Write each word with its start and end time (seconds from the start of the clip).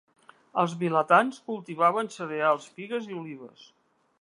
Els 0.61 0.71
vilatans 0.83 1.37
cultivaven 1.51 2.09
cereals, 2.17 2.67
figues 2.79 3.11
i 3.13 3.19
olives. 3.21 3.69